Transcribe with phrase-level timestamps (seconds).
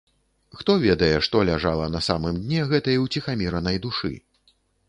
[0.59, 4.15] Хто ведае, што ляжала на самым дне гэтай уціхаміранай душы?